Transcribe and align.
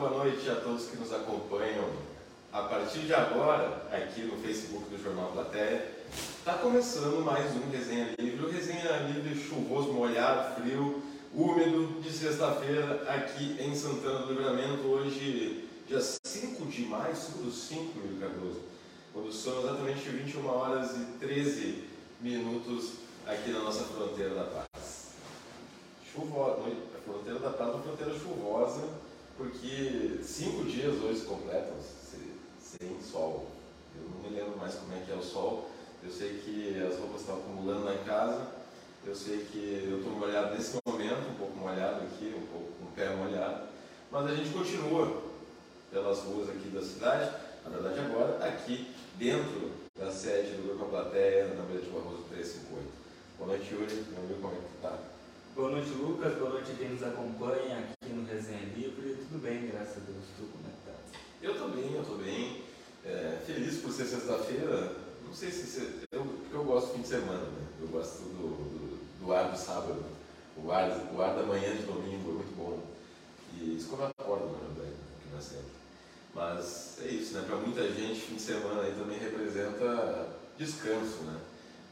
boa 0.00 0.24
noite 0.24 0.48
a 0.48 0.54
todos 0.54 0.86
que 0.86 0.96
nos 0.96 1.12
acompanham. 1.12 1.84
A 2.50 2.62
partir 2.62 3.00
de 3.00 3.12
agora, 3.12 3.86
aqui 3.92 4.22
no 4.22 4.38
Facebook 4.38 4.88
do 4.88 4.96
Jornal 4.96 5.30
Platéia, 5.30 5.94
está 6.38 6.54
começando 6.54 7.22
mais 7.22 7.54
um 7.54 7.70
Resenha 7.70 8.14
Livre. 8.18 8.46
O 8.46 8.50
Resenha 8.50 8.96
Livre 9.08 9.38
chuvoso, 9.38 9.92
molhado, 9.92 10.58
frio, 10.58 11.02
úmido, 11.34 12.00
de 12.00 12.10
sexta-feira, 12.10 13.04
aqui 13.10 13.58
em 13.60 13.74
Santana 13.74 14.20
do 14.20 14.32
Livramento. 14.32 14.88
Hoje, 14.88 15.68
dia 15.86 16.00
5 16.00 16.64
de 16.64 16.86
maio, 16.86 17.14
5 17.14 17.38
do 17.40 17.52
5, 17.52 17.98
Mil 17.98 18.18
Cardoso. 18.18 18.62
Quando 19.12 19.30
são 19.30 19.60
exatamente 19.60 20.08
21 20.08 20.46
horas 20.46 20.96
e 20.96 21.04
13 21.18 21.84
minutos 22.22 22.92
aqui 23.26 23.50
na 23.50 23.60
nossa 23.60 23.84
fronteira 23.84 24.34
da 24.34 24.44
paz. 24.44 25.10
Chuvosa, 26.10 26.62
a 26.96 27.00
fronteira 27.04 27.38
da 27.38 27.50
paz 27.50 27.68
é 27.68 27.72
uma 27.74 27.82
fronteira 27.82 28.18
chuvosa, 28.18 29.09
porque 29.40 30.20
cinco 30.22 30.64
dias 30.64 31.02
hoje 31.02 31.22
completam 31.22 31.72
sem 32.60 33.00
sol. 33.00 33.46
Eu 33.96 34.02
não 34.10 34.30
me 34.30 34.36
lembro 34.36 34.58
mais 34.58 34.74
como 34.74 34.92
é 34.92 35.00
que 35.00 35.10
é 35.10 35.14
o 35.14 35.22
sol. 35.22 35.70
Eu 36.04 36.10
sei 36.10 36.42
que 36.44 36.78
as 36.78 36.98
roupas 36.98 37.22
estão 37.22 37.36
acumulando 37.36 37.86
lá 37.86 37.94
em 37.94 38.04
casa. 38.04 38.48
Eu 39.06 39.14
sei 39.14 39.46
que 39.50 39.88
eu 39.90 40.00
estou 40.00 40.12
molhado 40.12 40.54
nesse 40.54 40.76
momento, 40.84 41.30
um 41.30 41.38
pouco 41.38 41.56
molhado 41.56 42.02
aqui, 42.02 42.34
um 42.36 42.46
pouco 42.52 42.70
com 42.78 42.84
o 42.84 42.92
pé 42.94 43.16
molhado. 43.16 43.62
Mas 44.12 44.26
a 44.26 44.34
gente 44.34 44.50
continua 44.50 45.22
pelas 45.90 46.18
ruas 46.18 46.50
aqui 46.50 46.68
da 46.68 46.82
cidade, 46.82 47.32
na 47.64 47.70
verdade 47.70 47.98
agora 47.98 48.44
aqui 48.44 48.94
dentro 49.16 49.70
da 49.98 50.10
sede 50.10 50.50
do 50.56 50.68
Grupo 50.68 50.90
Plateia, 50.90 51.46
na 51.54 51.62
Beira 51.62 51.82
de 51.82 51.90
Barroso 51.90 52.24
358. 52.28 52.88
Boa 53.38 53.48
noite, 53.48 53.72
Yuri. 53.72 54.04
Meu 54.28 54.36
como 54.38 54.54
é 54.54 54.58
que 54.58 54.82
tá? 54.82 54.98
Boa 55.56 55.70
noite, 55.70 55.90
Lucas. 55.90 56.34
Boa 56.34 56.50
noite 56.50 56.72
quem 56.78 56.90
nos 56.90 57.02
acompanha 57.02 57.88
aqui 58.02 58.12
no 58.12 58.26
Resenha 58.26 58.66
graças 59.80 59.96
a 59.96 60.00
Deus. 60.00 60.24
Eu 61.42 61.58
tô 61.58 61.68
bem, 61.68 61.94
eu 61.94 62.04
tô 62.04 62.14
bem. 62.16 62.64
É, 63.04 63.38
feliz 63.46 63.78
por 63.78 63.90
ser 63.90 64.04
sexta-feira. 64.04 64.94
Não 65.26 65.34
sei 65.34 65.50
se 65.50 65.98
eu, 66.12 66.22
porque 66.22 66.54
eu 66.54 66.64
gosto 66.64 66.88
do 66.88 66.94
fim 66.94 67.02
de 67.02 67.08
semana, 67.08 67.44
né? 67.44 67.66
Eu 67.80 67.88
gosto 67.88 68.18
do, 68.24 68.28
do, 68.28 69.24
do 69.24 69.32
ar 69.32 69.50
do 69.50 69.58
sábado. 69.58 70.04
O 70.56 70.70
ar, 70.70 70.90
o 71.14 71.22
ar 71.22 71.34
da 71.34 71.44
manhã 71.44 71.74
de 71.74 71.84
domingo 71.84 72.30
é 72.30 72.32
muito 72.34 72.56
bom. 72.56 72.78
E 73.54 73.76
isso 73.76 73.88
quando 73.88 74.02
eu 74.02 74.06
acordo, 74.08 74.52
na 74.52 74.58
verdade, 74.68 74.96
que 75.22 75.30
não 75.30 75.38
é 75.38 75.42
sempre. 75.42 75.72
Mas 76.34 76.98
é 77.02 77.08
isso, 77.08 77.34
né? 77.34 77.44
Para 77.46 77.56
muita 77.56 77.90
gente, 77.90 78.20
fim 78.20 78.34
de 78.34 78.42
semana 78.42 78.82
aí 78.82 78.92
também 78.92 79.18
representa 79.18 80.28
descanso, 80.58 81.22
né? 81.22 81.40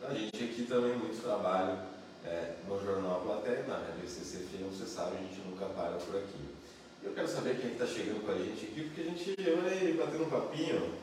A 0.02 0.12
gente 0.12 0.44
aqui 0.44 0.66
também 0.68 0.94
muito 0.94 1.22
trabalho 1.22 1.78
é, 2.24 2.56
no 2.68 2.84
Jornal 2.84 3.22
Platéia, 3.22 3.64
na 3.66 3.78
revista 3.78 4.22
CCF, 4.22 4.62
você 4.64 4.84
sabe, 4.84 5.16
a 5.16 5.20
gente 5.20 5.40
nunca 5.48 5.64
para 5.66 5.96
por 5.96 6.16
aqui. 6.16 6.47
Eu 7.02 7.12
quero 7.12 7.28
saber 7.28 7.60
quem 7.60 7.72
está 7.72 7.86
chegando 7.86 8.24
com 8.24 8.32
a 8.32 8.38
gente 8.38 8.66
aqui, 8.66 8.82
porque 8.84 9.00
a 9.00 9.04
gente 9.04 9.34
vai 9.36 9.92
batendo 9.92 10.24
um 10.24 10.30
papinho 10.30 10.94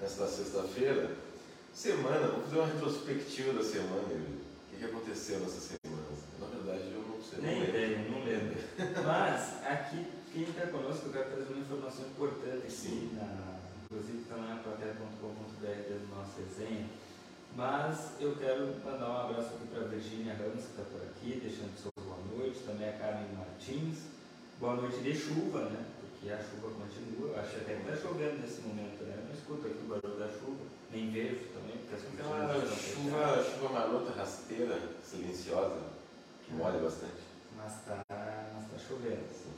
nesta 0.00 0.26
sexta-feira. 0.26 1.10
Semana, 1.72 2.26
vamos 2.26 2.46
fazer 2.46 2.58
uma 2.58 2.66
retrospectiva 2.66 3.52
da 3.52 3.62
semana, 3.62 4.02
o 4.02 4.76
que, 4.76 4.84
aconteceu 4.84 5.40
nessa 5.40 5.60
semana? 5.60 6.02
Na 6.40 6.46
verdade, 6.46 6.90
eu 6.92 7.02
não 7.02 7.22
sei. 7.22 7.40
Nem 7.40 7.62
ideia, 7.62 7.98
não 8.10 8.24
lembro. 8.24 8.58
Mas, 9.06 9.64
aqui, 9.64 10.06
quem 10.32 10.42
está 10.42 10.66
conosco, 10.66 11.06
eu 11.06 11.12
quero 11.12 11.30
trazer 11.30 11.52
uma 11.52 11.60
informação 11.60 12.06
importante 12.06 12.66
aqui, 12.66 13.10
na, 13.14 13.58
inclusive 13.84 14.18
está 14.22 14.36
lá 14.36 14.54
na 14.54 14.62
plateia.com.br 14.62 15.64
do 15.64 16.16
nosso 16.16 16.32
resenha 16.40 16.86
mas 17.56 18.12
eu 18.20 18.36
quero 18.36 18.66
mandar 18.84 19.10
um 19.10 19.16
abraço 19.16 19.54
aqui 19.54 19.66
para 19.66 19.80
a 19.80 19.88
Virginia 19.88 20.34
Ramos, 20.34 20.64
que 20.64 20.70
está 20.70 20.82
por 20.84 21.02
aqui, 21.02 21.40
deixando 21.42 21.76
seu 21.76 21.90
boa 21.96 22.16
noite. 22.36 22.60
Também 22.60 22.88
a 22.88 22.92
Carmen 22.92 23.26
Martins. 23.36 24.17
Boa 24.60 24.74
noite 24.74 24.98
de 24.98 25.14
chuva, 25.14 25.66
né? 25.66 25.86
Porque 26.00 26.32
a 26.32 26.42
chuva 26.42 26.74
continua. 26.74 27.28
Eu 27.28 27.40
acho 27.40 27.58
até 27.58 27.76
que 27.76 27.88
está 27.88 27.94
chovendo 27.94 28.42
nesse 28.42 28.60
momento, 28.62 29.04
né? 29.04 29.14
Eu 29.16 29.24
não 29.26 29.32
escuto 29.32 29.68
aqui 29.68 29.78
o 29.84 29.88
barulho 29.88 30.18
da 30.18 30.26
chuva, 30.26 30.66
nem 30.90 31.10
vejo 31.12 31.46
também, 31.54 31.78
porque 31.78 31.94
as 31.94 32.02
cortinas 32.02 32.78
chuva, 32.80 33.44
chuva 33.44 33.68
marota, 33.72 34.10
rasteira, 34.18 34.82
silenciosa, 35.04 35.80
que 36.44 36.54
molha 36.54 36.80
bastante. 36.80 37.22
Mas 37.56 37.72
está 37.76 38.02
mas 38.10 38.66
tá 38.66 38.78
chovendo. 38.88 39.32
Sim. 39.32 39.52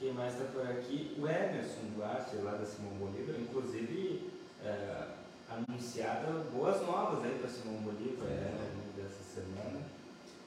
Quem 0.00 0.12
mais 0.12 0.32
está 0.32 0.46
por 0.46 0.66
aqui? 0.66 1.16
O 1.16 1.28
Emerson 1.28 1.94
Duarte, 1.94 2.34
lá 2.42 2.56
da 2.56 2.66
Simão 2.66 2.94
Bolívar, 2.94 3.36
inclusive. 3.38 4.28
É, 4.64 5.06
anunciada 5.48 6.32
boas 6.52 6.82
novas 6.82 7.24
aí 7.24 7.38
para 7.38 7.48
Simão 7.48 7.80
Bolívar 7.82 8.26
é. 8.26 8.50
né, 8.50 8.92
dessa 8.96 9.22
semana. 9.40 9.80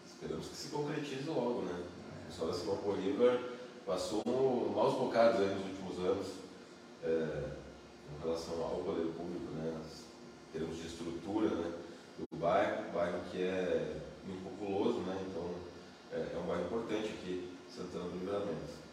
Esperamos 0.05 0.47
que 0.47 0.55
se 0.55 0.67
concretize 0.67 1.29
logo, 1.29 1.61
né? 1.61 1.81
É. 1.81 2.23
O 2.23 2.25
pessoal 2.27 2.51
da 2.51 2.57
Simão 2.57 2.75
Bolívar 2.77 3.52
passou 3.85 4.23
maus 4.73 4.95
bocados 4.95 5.41
aí 5.41 5.53
nos 5.53 5.65
últimos 5.65 5.99
anos 5.99 6.27
é, 7.03 7.51
em 8.15 8.23
relação 8.23 8.61
ao 8.63 8.81
poder 8.83 9.11
público, 9.13 9.51
né? 9.55 9.81
Em 10.49 10.57
termos 10.57 10.77
de 10.77 10.87
estrutura 10.87 11.49
né, 11.49 11.73
do 12.17 12.37
bairro, 12.37 12.91
bairro 12.93 13.19
que 13.31 13.41
é 13.41 14.01
muito 14.25 14.43
populoso, 14.43 14.99
né? 14.99 15.19
Então 15.27 15.49
é, 16.11 16.35
é 16.35 16.39
um 16.39 16.47
bairro 16.47 16.65
importante 16.65 17.07
aqui, 17.07 17.51
Santana 17.69 18.05
do 18.05 18.19
Livramento. 18.19 18.83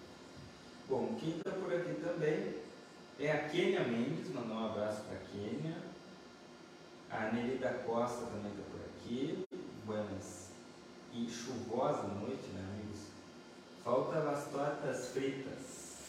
Bom, 0.89 1.17
quem 1.21 1.37
está 1.37 1.51
por 1.51 1.73
aqui 1.73 1.95
também 2.03 2.55
é 3.21 3.31
a 3.31 3.49
Kênia 3.49 3.85
Mendes, 3.85 4.33
mandar 4.35 4.55
um 4.55 4.67
abraço 4.71 5.03
para 5.03 5.17
a 5.17 5.21
Kênia. 5.31 5.77
A 7.11 7.33
Nelida 7.33 7.69
Costa 7.87 8.27
também 8.27 8.51
está 8.51 8.63
por 8.71 8.81
aqui. 8.81 9.45
Buenas 9.85 10.51
e 11.13 11.29
chuvosa 11.29 12.09
noite, 12.09 12.47
né, 12.55 12.65
amigos? 12.73 13.10
Falta 13.91 14.19
as 14.19 14.45
tortas 14.53 15.09
fritas. 15.09 15.59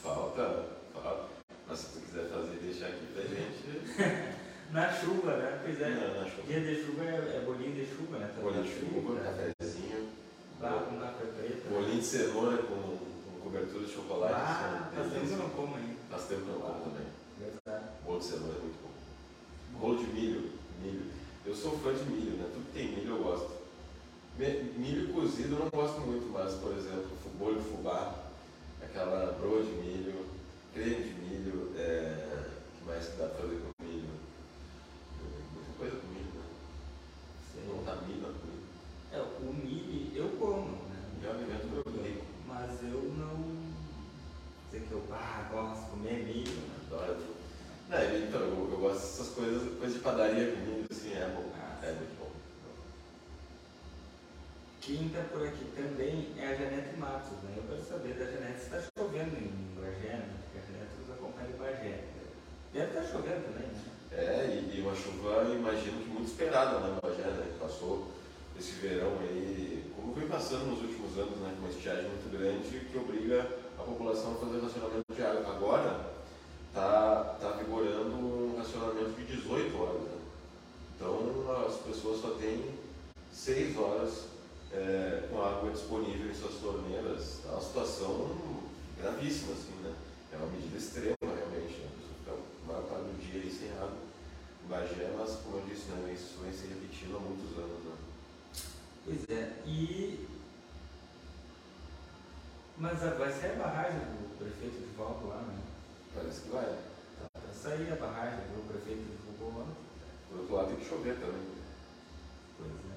Falta, 0.03 0.68
falta. 0.94 1.30
Mas 1.68 1.80
se 1.80 1.86
tu 1.88 2.06
quiser 2.06 2.30
fazer 2.30 2.59
deixar 2.62 2.86
aqui 2.86 3.08
pra 3.08 3.24
gente. 3.24 4.38
na 4.72 4.94
chuva, 4.94 5.36
né? 5.38 5.59
Pois 5.64 5.81
é. 5.81 5.90
Não, 5.90 6.22
na 6.22 6.30
chuva. 6.30 6.44
Dia 6.44 6.59
de 6.62 6.75
chuva 6.75 7.06
é, 7.06 7.38
é 7.38 7.44
bolinho 7.44 7.74
de 7.74 7.88
chuva, 7.88 8.20
né? 8.20 8.31
Tá 8.36 8.40
bolinho 8.40 8.64
de 8.66 8.70
chuva, 8.70 9.14
né? 9.16 9.53
cafezinho. 9.58 10.09
Lá 10.59 10.74
com 10.74 11.00
café 11.00 11.25
preto. 11.25 11.70
Bolinho 11.72 12.00
de 12.00 12.06
cenoura 12.06 12.58
com, 12.59 12.75
com 12.75 13.40
cobertura 13.41 13.84
de 13.84 13.91
chocolate. 13.91 14.36
Ah, 14.36 14.91
faz 14.94 15.12
tempo 15.14 15.25
que 15.25 15.31
eu 15.31 15.38
não 15.38 15.50
como 15.50 15.75
ainda. 15.75 15.96
Faz 16.12 16.24
tempo 16.25 16.41
que 16.41 16.50
eu 16.50 16.53
não 16.53 16.62
como 16.62 16.84
também. 16.84 17.08
Verdade. 17.40 17.86
Bolo 18.06 18.20
de 18.20 18.25
cenoura 18.25 18.58
é 18.58 18.62
muito 18.62 18.81
bom. 18.84 19.80
Bolo 19.80 19.97
de 19.97 20.06
milho 20.06 20.52
milho. 20.84 21.06
Eu 21.44 21.56
sou 21.56 21.80
fã 21.80 21.91
de 21.96 22.03
milho, 22.03 22.38
né? 22.38 22.47
Tudo 22.53 22.66
que 22.68 22.74
tem 22.74 22.96
milho 22.96 23.16
eu 23.16 23.24
gosto. 23.24 23.61
Milho 24.38 25.14
cozido 25.14 25.56
eu 25.56 25.59
não 25.59 25.69
gosto 25.69 26.02
muito, 26.02 26.31
mas, 26.31 26.53
por 26.56 26.72
exemplo, 26.74 27.12
bolho 27.42 27.59
fubá, 27.59 28.14
aquela 28.80 29.34
broa 29.34 29.64
de 29.64 29.72
milho, 29.72 30.25
creme 30.74 31.03
de 31.03 31.14
milho, 31.16 31.74
é... 31.75 32.47
que 32.78 32.86
mais 32.86 33.08
que 33.08 33.18
dá 33.18 33.28
pra 33.28 33.41
fazer 33.41 33.59
com 33.59 33.84
milho? 33.84 34.09
Muita 35.53 35.72
coisa 35.78 35.96
com 35.97 36.08
milho, 36.08 36.31
né? 36.36 36.46
Você 37.41 37.62
não 37.68 37.84
tá 37.84 37.96
milho 38.06 38.22
na 38.22 38.28
comida. 38.28 38.62
É, 39.12 39.20
o 39.20 39.53
milho 39.53 40.16
eu 40.16 40.30
como, 40.38 40.70
né? 40.88 41.02
Meu 41.20 41.31
alimento 41.31 41.66
meu 41.68 42.03
rico. 42.03 42.25
Mas 42.47 42.81
eu 42.84 43.02
não. 43.18 43.72
Dizer 44.72 44.86
que 44.88 44.91
eu 44.91 45.03
ah, 45.12 45.50
gosto 45.52 45.86
de 45.86 45.90
comer 45.90 46.24
milho. 46.24 46.58
Né? 46.58 46.75
Adoro. 46.91 47.18
É, 47.90 48.20
então, 48.20 48.40
eu, 48.41 48.70
eu, 48.72 48.78
gosto 48.80 49.02
dessas 49.02 49.30
coisas, 49.30 49.78
coisas 49.78 49.94
de 49.97 50.03
padaria 50.03 50.56
com 50.56 50.94
assim, 50.94 51.14
é 51.14 51.34
bom. 51.36 51.52
Ah, 51.56 51.80
é 51.84 51.91
muito 51.91 52.20
bom. 52.20 52.31
Quinta 54.81 55.22
por 55.31 55.46
aqui 55.46 55.64
também 55.75 56.34
é 56.40 56.47
a 56.47 56.56
Janete 56.56 56.97
Matos, 56.97 57.38
né? 57.44 57.53
Eu 57.56 57.64
quero 57.69 57.84
saber 57.86 58.16
da 58.16 58.25
Janete 58.25 58.59
se 58.59 58.66
está 58.66 58.81
chovendo 58.97 59.38
em 59.38 59.53
Bagé, 59.80 60.18
né? 60.18 60.34
Porque 60.42 60.58
a 60.58 60.74
Janete 60.74 60.97
nos 61.00 61.12
acompanha 61.12 61.50
em 61.50 61.58
Bagé. 61.62 62.03
Deve 62.74 62.88
estar 62.88 63.02
tá 63.02 63.08
chovendo 63.08 63.46
também, 63.46 63.68
né? 63.68 63.81
É, 64.12 64.74
e, 64.74 64.81
uma 64.81 64.96
chuva, 64.96 65.53
imagino 65.53 66.02
que 66.02 66.09
muito 66.09 66.31
esperada 66.31 66.80
em 66.88 67.00
Bagé, 67.00 67.30
né? 67.30 67.58
Passou 67.59 68.08
esse 68.59 68.72
verão 68.81 69.20
aí, 69.22 69.86
como 69.96 70.16
vem 70.16 70.28
passando 70.28 70.66
nos 70.66 70.81
últimos 70.81 71.16
anos, 71.16 71.38
né? 71.38 71.53
Com 71.53 71.68
uma 71.68 71.70
estiagem 71.70 72.09
muito 72.09 72.31
grande 72.36 72.86
que 72.91 72.97
obriga 72.97 73.47
a 73.78 73.84
população 73.84 74.31
a 74.31 74.36
fazer 74.38 74.62
racionamento 74.62 75.14
de 75.14 75.22
água. 75.22 75.56
Agora, 75.58 76.11
está 76.70 77.38
tá 77.40 77.52
vigorando 77.52 78.16
um 78.17 78.56
racionamento 78.58 79.11
de 79.11 79.26
18 79.26 79.78
horas. 79.78 80.02
Né? 80.02 80.17
Então 80.96 81.67
as 81.67 81.76
pessoas 81.82 82.20
só 82.20 82.32
têm 82.32 82.66
6 83.32 83.78
horas 83.78 84.31
é, 84.73 85.28
com 85.29 85.41
água 85.41 85.72
disponível 85.72 86.29
em 86.29 86.34
suas 86.34 86.56
torneiras. 86.56 87.41
É 87.46 87.50
uma 87.50 87.62
situação 87.62 88.38
gravíssima, 88.97 89.53
assim, 89.53 89.76
né? 89.84 89.94
É 90.34 90.38
uma 90.38 90.47
medida 90.47 90.78
extrema 90.78 91.16
realmente. 91.22 91.79
Né? 91.79 91.88
A 91.88 91.97
pessoa 92.00 92.16
fica 92.20 92.32
a 92.32 92.68
maior 92.68 92.84
parte 92.88 93.03
do 93.03 93.22
dia 93.22 93.41
aí 93.41 93.52
sem 93.52 93.72
água 93.72 93.97
em 94.64 94.68
Bagé, 94.70 95.14
mas 95.18 95.35
como 95.44 95.58
eu 95.58 95.66
disse, 95.66 95.90
né, 95.91 96.14
isso 96.14 96.40
vem 96.41 96.53
se 96.53 96.68
repetindo 96.68 97.18
há 97.18 97.20
muitos 97.20 97.58
anos. 97.58 97.84
Né? 97.84 97.96
Pois 99.06 99.29
é, 99.29 99.62
e 99.66 100.28
mas 102.82 102.97
vai 103.00 103.32
ser 103.32 103.52
a 103.52 103.64
barragem 103.64 104.00
do 104.00 104.38
prefeito 104.40 104.79
de 104.79 104.96
volta 104.97 105.28
lá, 105.28 105.41
né? 105.44 105.59
Parece 106.16 106.41
que 106.41 106.50
vai. 106.50 106.66
Tá 106.66 107.40
para 107.40 107.53
sair 107.53 107.94
a 107.94 107.96
barragem, 107.96 108.40
o 108.58 108.68
prefeito 108.68 109.06
divulgou 109.06 109.62
ontem. 109.62 109.76
Por 110.28 110.40
outro 110.40 110.56
lado, 110.56 110.68
tem 110.70 110.78
que 110.78 110.90
chover 110.90 111.14
também. 111.20 111.46
Pois 112.58 112.72
é. 112.72 112.91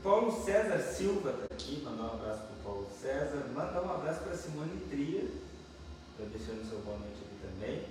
O 0.00 0.02
Paulo 0.02 0.32
César 0.46 0.78
Silva 0.78 1.28
está 1.28 1.44
aqui, 1.54 1.82
mandar 1.84 2.04
um 2.04 2.14
abraço 2.14 2.44
para 2.44 2.56
o 2.56 2.64
Paulo 2.64 2.88
César. 3.02 3.44
Mandar 3.54 3.82
um 3.82 3.94
abraço 3.96 4.20
para 4.20 4.34
Simone 4.34 4.80
Tria, 4.88 5.28
para 6.16 6.24
ver 6.24 6.38
deixando 6.38 6.66
seu 6.70 6.78
boa 6.78 6.96
noite 6.96 7.20
aqui 7.20 7.36
também. 7.42 7.84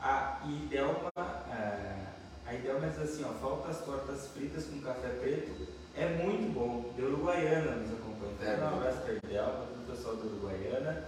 A 0.00 0.40
Idelma, 0.48 1.12
a, 1.14 2.14
a 2.46 2.54
Idelma 2.54 2.88
diz 2.88 2.98
assim, 3.00 3.26
ó, 3.28 3.34
falta 3.34 3.68
as 3.68 3.84
tortas 3.84 4.28
fritas 4.28 4.64
com 4.64 4.80
café 4.80 5.10
preto, 5.20 5.68
é 5.94 6.06
muito 6.24 6.50
bom. 6.54 6.94
De 6.96 7.02
Uruguaiana 7.02 7.72
nos 7.72 7.92
acompanha. 7.92 8.32
Então, 8.40 8.48
É, 8.48 8.56
um 8.56 8.78
abraço 8.78 9.00
para 9.02 9.12
a 9.12 9.16
Idelma, 9.16 9.66
do 9.66 9.92
pessoal 9.94 10.16
do 10.16 10.26
Uruguaiana. 10.28 11.04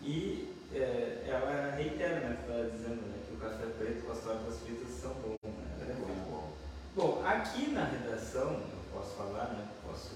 E 0.00 0.54
é, 0.72 1.24
ela 1.26 1.74
reitera, 1.74 2.20
né, 2.20 2.36
que 2.36 2.52
está 2.52 2.62
dizendo 2.76 3.02
né, 3.08 3.18
que 3.26 3.34
o 3.34 3.38
café 3.38 3.66
preto 3.76 4.06
com 4.06 4.12
as 4.12 4.20
tortas 4.20 4.60
fritas 4.60 4.88
são 5.02 5.14
bons. 5.14 5.36
Né? 5.42 5.88
É 5.90 5.94
muito 5.94 6.30
bom. 6.30 6.52
Bom, 6.94 7.24
aqui 7.26 7.72
na 7.72 7.86
redação, 7.86 8.62
posso 9.04 9.16
falar, 9.16 9.50
né? 9.50 9.68
Posso 9.86 10.12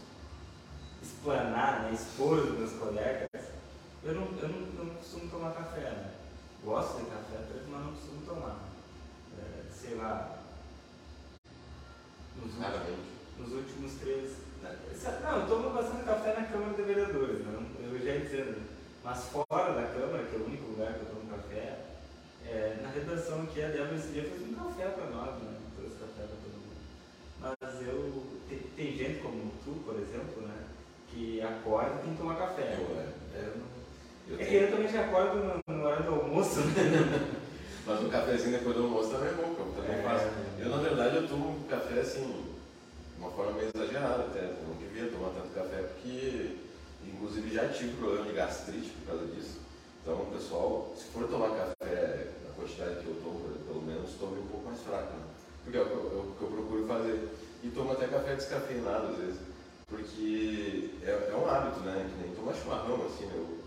explanar, 1.02 1.82
né? 1.82 1.92
expor 1.92 2.38
os 2.38 2.58
meus 2.58 2.72
colegas. 2.72 3.28
Eu 4.02 4.14
não, 4.14 4.22
eu 4.38 4.48
não, 4.48 4.78
eu 4.78 4.84
não 4.84 4.94
costumo 4.94 5.30
tomar 5.30 5.52
café, 5.52 5.90
né? 5.90 6.14
Gosto 6.64 6.98
de 6.98 7.10
café 7.10 7.36
preto, 7.48 7.68
mas 7.70 7.84
não 7.84 7.92
costumo 7.92 8.26
tomar. 8.26 8.58
É, 9.38 9.62
sei 9.70 9.94
lá. 9.96 10.38
Nos 12.36 12.54
últimos, 12.54 13.06
nos 13.38 13.52
últimos 13.52 13.92
três. 14.00 14.32
Não, 15.22 15.40
eu 15.40 15.48
tomo 15.48 15.70
bastante 15.70 16.04
café 16.04 16.40
na 16.40 16.46
Câmara 16.46 16.74
de 16.74 16.82
Vereadores, 16.82 17.40
né? 17.44 17.66
eu 17.80 17.98
já 17.98 18.12
ia 18.12 18.20
dizendo. 18.20 18.68
Mas 19.04 19.24
fora 19.24 19.74
da 19.74 19.88
Câmara, 19.88 20.24
que 20.24 20.36
é 20.36 20.38
o 20.38 20.46
único 20.46 20.70
lugar 20.70 20.94
que 20.94 21.00
eu 21.00 21.14
tomo 21.14 21.30
café, 21.30 21.84
é, 22.46 22.80
na 22.82 22.90
redação 22.90 23.46
que 23.46 23.62
a 23.62 23.68
Débora 23.68 23.96
esse 23.96 24.08
dia 24.08 24.24
fez 24.24 24.42
um 24.42 24.54
café 24.54 24.88
para 24.88 25.06
nós, 25.10 25.42
né? 25.42 25.58
Trouxe 25.76 25.96
café 25.96 26.26
para 26.26 26.36
todo 26.36 26.58
mundo. 26.58 26.78
Mas 27.40 27.86
eu. 27.86 28.38
Tem, 28.48 28.58
tem 28.58 28.96
gente 28.96 29.20
como 29.20 29.52
tu, 29.64 29.82
por 29.84 29.94
exemplo, 29.96 30.42
né? 30.42 30.64
Que 31.18 31.40
acorda 31.42 31.96
e 31.98 32.02
tem 32.04 32.12
que 32.12 32.18
tomar 32.18 32.36
café. 32.36 32.78
Eu, 32.78 32.94
é. 32.96 33.42
Eu 33.42 33.56
não- 33.56 33.66
Eu 34.28 34.40
É 34.40 34.44
que 34.44 34.54
eu 34.54 34.70
também 34.70 34.86
já 34.88 35.00
acordo 35.06 35.38
no, 35.66 35.74
no 35.74 35.84
horário 35.84 36.04
do 36.04 36.14
almoço, 36.14 36.60
né? 36.60 36.74
Mas 37.84 38.00
um 38.04 38.08
cafezinho 38.08 38.52
depois 38.58 38.76
do 38.76 38.84
almoço 38.84 39.10
também 39.10 39.30
é 39.30 39.32
bom, 39.32 39.56
eu 39.58 39.72
também 39.82 39.98
É. 39.98 40.02
faço. 40.02 40.26
Eu, 40.60 40.68
na 40.68 40.76
verdade, 40.76 41.16
eu 41.16 41.26
tomo 41.28 41.64
café 41.68 41.98
assim, 42.00 42.22
de 42.22 43.20
uma 43.20 43.32
forma 43.32 43.50
meio 43.52 43.68
exagerada 43.74 44.26
até. 44.30 44.44
Eu 44.44 44.68
não 44.68 44.76
devia 44.76 45.10
tomar 45.10 45.30
tanto 45.30 45.48
café 45.52 45.82
porque, 45.90 46.56
inclusive, 47.02 47.52
já 47.52 47.68
tive 47.68 47.96
problema 47.96 48.26
de 48.26 48.32
gastrite 48.34 48.90
por 48.90 49.06
causa 49.08 49.26
disso. 49.34 49.58
Então, 50.02 50.24
pessoal, 50.32 50.92
se 50.94 51.06
for 51.06 51.26
tomar 51.26 51.50
café 51.50 52.28
na 52.46 52.50
quantidade 52.54 53.00
que 53.00 53.06
eu 53.08 53.16
tomo, 53.24 53.40
pelo 53.66 53.82
menos, 53.82 54.12
tome 54.20 54.38
um 54.38 54.46
pouco 54.46 54.68
mais 54.68 54.80
fraco. 54.82 55.16
Né? 55.16 55.24
Porque 55.64 55.78
é 55.78 55.82
o 55.82 55.86
que 55.86 55.92
eu, 55.92 55.98
é 55.98 56.20
o 56.30 56.34
que 56.38 56.42
eu 56.44 56.48
procuro 56.48 56.86
fazer. 56.86 57.28
E 57.64 57.70
tomo 57.70 57.90
até 57.90 58.06
café 58.06 58.36
descafeinado 58.36 59.08
às 59.08 59.16
vezes. 59.16 59.57
Porque 59.88 60.90
é, 61.02 61.30
é 61.32 61.36
um 61.36 61.48
hábito, 61.48 61.80
né? 61.80 62.08
Que 62.10 62.22
nem 62.22 62.34
tomar 62.34 62.54
chimarrão, 62.54 63.06
assim, 63.06 63.26
né? 63.26 63.32
eu, 63.34 63.58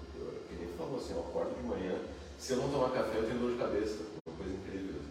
que 0.48 0.56
nem 0.56 0.68
tu 0.68 0.78
falou 0.78 0.98
assim, 0.98 1.14
eu 1.14 1.20
acordo 1.22 1.56
de 1.56 1.68
manhã, 1.68 1.96
se 2.38 2.54
eu 2.54 2.58
não 2.58 2.70
tomar 2.70 2.92
café 2.92 3.18
eu 3.18 3.28
tenho 3.28 3.40
dor 3.40 3.52
de 3.52 3.58
cabeça, 3.58 3.98
uma 4.26 4.38
coisa 4.38 4.54
incrível. 4.54 5.02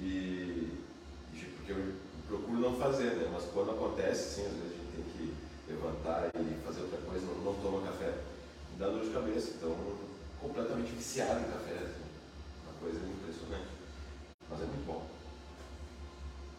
E, 0.00 0.78
e 1.34 1.44
porque 1.56 1.72
eu 1.72 1.92
procuro 2.28 2.58
não 2.60 2.76
fazer, 2.76 3.14
né? 3.16 3.30
Mas 3.32 3.44
quando 3.52 3.72
acontece, 3.72 4.36
sim, 4.36 4.46
às 4.46 4.52
vezes 4.52 4.72
a 4.72 4.76
gente 4.76 4.92
tem 4.94 5.04
que 5.04 5.34
levantar 5.68 6.30
e 6.34 6.66
fazer 6.66 6.82
outra 6.82 6.98
coisa, 6.98 7.26
não, 7.26 7.52
não 7.52 7.54
toma 7.60 7.86
café, 7.86 8.14
me 8.72 8.78
dá 8.78 8.86
dor 8.86 9.04
de 9.04 9.10
cabeça. 9.10 9.50
Então, 9.56 9.76
completamente 10.40 10.90
viciado 10.92 11.40
em 11.40 11.52
café, 11.52 11.74
assim. 11.78 12.02
uma 12.64 12.74
coisa 12.80 12.98
impressionante. 12.98 13.70
Mas 14.50 14.60
é 14.60 14.64
muito 14.64 14.86
bom. 14.86 15.06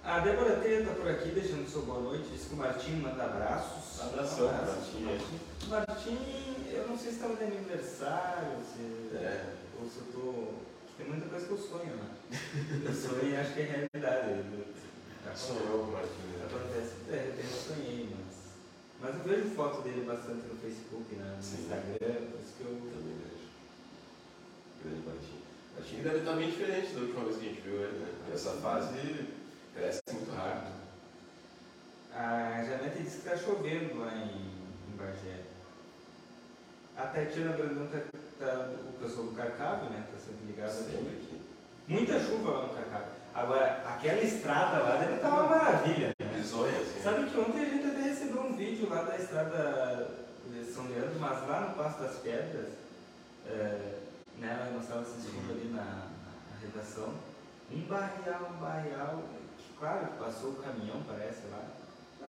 A 0.04 0.12
Débora 0.24 0.66
está 0.66 0.94
por 0.94 1.12
aqui, 1.12 1.31
deixando 1.31 1.70
seu 1.70 1.81
boa 1.81 2.00
noite. 2.00 2.30
Diz 2.31 2.46
que 2.46 2.54
o 2.54 2.58
Martim 2.58 2.92
manda 3.02 3.25
abraços. 3.25 4.02
Abração, 4.02 4.48
Abraços, 4.48 4.94
Martim. 5.02 5.04
Martim. 5.04 5.40
Martim, 5.68 6.18
eu 6.72 6.88
não 6.88 6.98
sei 6.98 7.12
se 7.12 7.18
estava 7.18 7.36
de 7.36 7.44
aniversário, 7.44 8.58
se. 8.64 9.18
É. 9.18 9.54
Ou 9.81 9.90
se 9.90 9.98
eu 9.98 10.06
tô. 10.14 10.48
Tem 10.98 11.08
muita 11.10 11.28
coisa 11.28 11.46
que 11.46 11.52
eu 11.52 11.58
sonho, 11.58 11.96
né? 11.98 12.08
Eu 12.86 12.94
sonho 12.94 13.34
e 13.34 13.36
acho 13.36 13.54
que 13.54 13.60
é 13.60 13.90
realidade. 13.92 14.44
Sonhou, 15.36 15.92
Martins. 15.92 16.40
Acontece. 16.46 16.94
É, 17.10 17.12
de 17.12 17.18
repente 17.18 17.52
eu 17.52 17.75
sonhei, 17.75 18.10
mas. 18.16 18.34
Mas 19.02 19.16
eu 19.16 19.24
vejo 19.24 19.56
foto 19.56 19.81
dele 19.81 20.06
bastante 20.06 20.48
no 20.48 20.56
Facebook, 20.56 21.16
né? 21.16 21.34
no 21.36 21.44
Sim. 21.44 21.64
Instagram, 21.64 22.31
por 22.31 22.40
isso 22.40 22.54
que 22.58 22.64
eu. 22.64 22.80
Também 22.80 23.18
vejo. 23.28 23.44
Grande 24.84 25.06
Martim. 25.06 25.44
Martim 25.75 25.96
deve 26.02 26.18
estar 26.20 26.36
bem 26.38 26.50
diferente 26.50 26.94
da 26.94 27.02
última 27.02 27.24
vez 27.25 27.38
que 27.38 27.46
a 27.46 27.50
gente 27.50 27.62
viu 27.62 27.81
ele, 27.81 27.98
né? 28.00 28.08
Essa 28.34 28.52
fase 28.52 29.44
cresce. 29.74 30.02
A 32.63 32.65
Janete 32.65 33.04
disse 33.04 33.19
que 33.19 33.27
está 33.27 33.36
chovendo 33.36 34.00
lá 34.00 34.13
em, 34.15 34.30
em 34.88 34.95
Bagé. 34.95 35.42
A 36.95 37.07
Tatiana 37.07 37.57
Brandão 37.57 37.88
tá, 37.88 38.00
tá- 38.39 38.69
o 38.88 39.04
pessoal 39.04 39.27
do 39.27 39.36
Carcavo, 39.36 39.89
né? 39.89 40.06
Está 40.07 40.31
sempre 40.31 40.45
ligado 40.48 40.80
aqui. 40.80 40.95
aqui. 40.95 41.42
Muita 41.89 42.18
chuva 42.21 42.51
lá 42.51 42.68
no 42.68 42.74
Carcavo. 42.74 43.06
Agora, 43.33 43.83
aquela 43.86 44.21
estrada 44.21 44.80
lá 44.81 44.95
deve 44.95 45.15
estar 45.15 45.27
uma 45.27 45.44
maravilha, 45.44 46.13
né? 46.18 46.44
Sabe 47.04 47.30
que 47.30 47.38
ontem 47.38 47.63
a 47.63 47.65
gente 47.65 47.86
até 47.86 48.01
recebeu 48.01 48.42
um 48.44 48.56
vídeo 48.56 48.88
lá 48.89 49.04
da 49.04 49.18
estrada 49.18 50.12
de 50.50 50.63
São 50.63 50.88
Leandro, 50.88 51.19
mas 51.19 51.45
lá 51.45 51.68
no 51.68 51.75
Passo 51.75 52.00
das 52.00 52.15
Pedras, 52.19 52.69
é, 53.45 54.00
né, 54.38 54.71
nós 54.74 54.83
estávamos 54.83 55.10
assistindo 55.10 55.51
ali 55.51 55.69
na, 55.69 55.83
na 55.83 56.60
redação, 56.62 57.13
um 57.69 57.81
barrial, 57.81 58.51
um 58.54 58.62
barrial, 58.62 59.24
que 59.57 59.74
claro, 59.77 60.07
passou 60.18 60.51
o 60.51 60.63
caminhão, 60.63 61.04
parece 61.06 61.42
lá. 61.51 61.82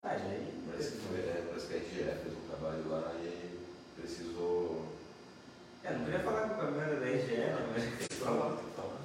Ah, 0.04 0.16
e 0.16 0.20
aí, 0.20 0.54
Parece 0.70 0.90
que, 0.92 0.98
foi, 0.98 1.18
é, 1.20 1.44
parece 1.48 1.66
que 1.66 1.74
a 1.74 1.76
RGE 1.78 2.20
fez 2.20 2.34
um 2.34 2.48
trabalho 2.48 2.88
lá 2.90 3.12
e 3.22 3.58
precisou. 3.98 4.84
É, 5.82 5.92
não 5.92 6.04
queria 6.04 6.20
falar 6.20 6.48
que 6.48 6.54
o 6.54 6.56
caminhão 6.58 6.82
era 6.82 7.00
da 7.00 7.06
RGE, 7.06 7.36
né, 7.36 7.56
Tem 7.74 8.08
que 8.08 8.14
mas 8.14 8.18
falar, 8.18 8.56
tem 8.56 8.64
que 8.64 8.76
falar. 8.76 9.00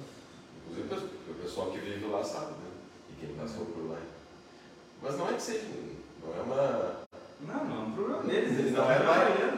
Inclusive 0.68 1.10
o 1.30 1.34
pessoal 1.34 1.70
que 1.70 1.78
vive 1.78 2.06
lá 2.06 2.24
sabe, 2.24 2.52
né? 2.52 2.70
E 3.10 3.12
quem 3.20 3.34
passou 3.34 3.66
por 3.66 3.90
lá. 3.90 3.98
Mas 5.00 5.16
não 5.16 5.30
é 5.30 5.34
que 5.34 5.42
seja, 5.42 5.64
não 6.22 6.36
é 6.36 6.42
uma. 6.42 7.00
Não, 7.40 7.64
não 7.64 7.76
é 7.76 7.86
um 7.86 7.92
problema 7.92 8.22
deles, 8.24 8.58
eles 8.58 8.72
não 8.72 8.90
é 8.90 8.98
má, 8.98 9.14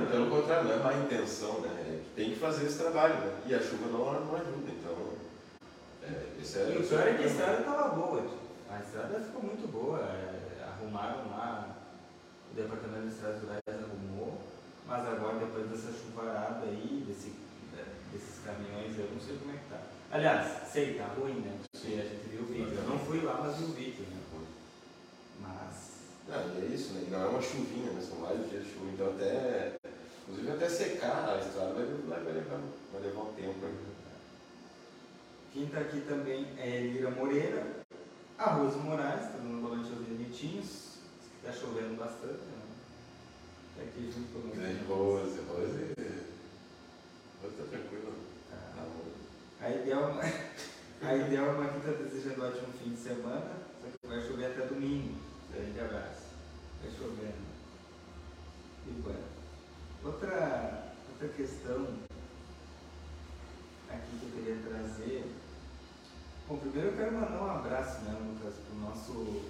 pelo 0.09 0.31
contrário, 0.31 0.69
não 0.69 0.75
é 0.75 0.77
má 0.77 0.95
intenção, 0.95 1.61
né? 1.61 1.69
É 1.89 2.03
tem 2.15 2.31
que 2.31 2.39
fazer 2.39 2.67
esse 2.67 2.79
trabalho, 2.79 3.15
né? 3.15 3.43
E 3.47 3.55
a 3.55 3.61
chuva 3.61 3.87
não, 3.87 3.99
não 3.99 4.37
ajuda, 4.37 4.71
então. 4.71 4.97
É, 6.03 6.41
esse 6.41 6.59
é, 6.59 6.63
E 6.63 6.77
o 6.77 6.85
é 6.85 6.87
pior 6.87 7.09
é 7.09 7.15
que 7.15 7.25
a 7.25 7.27
estrada 7.27 7.59
estava 7.61 7.89
boa, 7.89 8.21
tipo. 8.21 8.37
a 8.71 8.79
estrada 8.79 9.21
ficou 9.21 9.43
muito 9.43 9.67
boa, 9.73 9.99
é, 9.99 10.42
arrumaram 10.83 11.31
lá, 11.31 11.77
o 12.51 12.55
departamento 12.55 13.07
de 13.07 13.15
estradas 13.15 13.43
rurais 13.43 13.63
arrumou, 13.69 14.41
mas 14.87 15.07
agora 15.07 15.39
depois 15.39 15.71
dessa 15.71 15.93
chuvarada 15.93 16.67
aí, 16.67 17.05
desse, 17.07 17.31
né, 17.73 17.85
desses 18.13 18.45
caminhões, 18.45 18.99
eu 18.99 19.09
não 19.13 19.21
sei 19.21 19.37
como 19.39 19.53
é 19.53 19.55
que 19.55 19.71
tá. 19.71 19.81
Aliás, 20.11 20.69
sei, 20.71 20.95
tá 20.95 21.07
ruim, 21.07 21.41
né? 21.41 21.59
Porque 21.73 21.95
a 21.95 22.05
gente 22.05 22.29
viu 22.29 22.43
o 22.43 22.47
vídeo. 22.47 22.75
Eu 22.75 22.89
não 22.89 22.99
fui 22.99 23.21
lá, 23.23 23.41
mas 23.43 23.57
vi 23.57 23.65
o 23.65 23.69
vídeo, 23.69 24.05
né? 24.11 24.21
Mas. 25.41 25.93
Não, 26.29 26.61
e 26.61 26.67
é 26.67 26.75
isso, 26.75 26.93
né? 26.93 27.05
E 27.07 27.11
não 27.11 27.23
é 27.23 27.29
uma 27.29 27.41
chuvinha, 27.41 27.93
né? 27.93 28.01
São 28.01 28.19
vários 28.19 28.51
dias 28.51 28.65
de 28.65 28.73
chuva, 28.73 28.91
então 28.93 29.07
até. 29.09 29.77
Inclusive 30.29 30.53
até 30.53 30.69
secar 30.69 31.31
a 31.31 31.39
estrada 31.39 31.73
vai, 31.73 31.85
vai, 31.85 32.21
vai, 32.25 32.33
levar, 32.35 32.61
vai 32.93 33.03
levar 33.03 33.23
um 33.23 33.33
tempo 33.33 33.65
aí. 33.65 33.75
Quem 35.53 35.67
tá 35.67 35.81
aqui 35.81 36.01
também 36.03 36.47
é 36.59 36.77
Elira 36.77 37.11
Moreira, 37.11 37.67
a 38.39 38.51
Rose 38.55 38.79
Moraes, 38.79 39.21
tá 39.21 39.39
dando 39.39 39.63
boa 40.33 40.41
noite 40.41 40.47
aos 40.47 40.53
bonitinhos, 40.53 40.99
tá 41.45 41.53
chovendo 41.53 41.97
bastante, 41.97 42.41
né? 42.41 42.63
Tá 43.77 43.83
aqui 43.83 44.11
junto 44.13 44.33
conosco. 44.33 44.57
Grande 44.57 44.85
Rose, 44.85 45.41
Rose. 45.49 45.95
Rose 47.43 47.57
tá 47.57 47.65
tranquila. 47.71 48.13
Tá. 48.51 48.57
Tá 48.75 48.83
bom. 48.83 49.13
A 49.61 49.71
Idelma, 49.71 50.23
a 51.03 51.15
Idelma 51.15 51.65
aqui 51.65 51.79
está 51.79 51.93
desejando 52.03 52.43
um 52.43 52.49
ótimo 52.49 52.73
fim 52.83 52.91
de 52.91 52.97
semana, 52.97 53.53
só 53.81 53.89
que 53.91 54.07
vai 54.07 54.27
chover 54.27 54.47
até 54.47 54.67
domingo. 54.67 55.19
Grande 55.53 55.81
abraço. 55.81 56.27
Vai 56.83 56.91
chovendo. 56.91 57.53
E 58.87 58.91
bueno. 59.03 59.33
Outra, 60.05 60.95
outra 61.11 61.29
questão 61.29 61.87
aqui 63.89 64.19
que 64.19 64.27
eu 64.27 64.33
queria 64.33 64.63
trazer. 64.69 65.31
Bom, 66.49 66.57
primeiro 66.59 66.89
eu 66.89 66.97
quero 66.97 67.13
mandar 67.13 67.41
um 67.41 67.51
abraço, 67.51 68.01
né, 68.03 68.19
Lucas, 68.21 68.55
para 68.55 68.75
o 68.75 68.81
nosso, 68.81 69.43